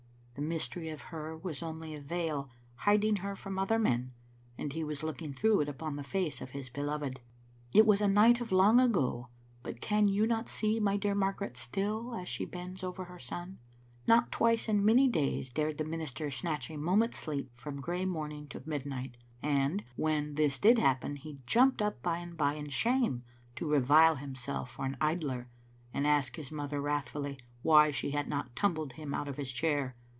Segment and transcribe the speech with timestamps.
[0.33, 4.11] The mystery of her was only a veil hiding her from other men,
[4.57, 7.19] and he was looking through it upon the face of his beloved.
[7.75, 9.27] It was a night of long ago,
[9.61, 13.59] but can you not see my dear Margaret still as she bends over her son?
[14.07, 18.05] Not twice in many days dared the minister snatch a mo ment's sleep from grey
[18.05, 22.69] morning to midnight, and, when this did happen, he jumped up by and by in
[22.69, 23.21] shame,
[23.57, 25.49] to revile himself for an idler
[25.93, 29.95] and ask his mother wrathfuUy why she had not tumbled him out of his chair?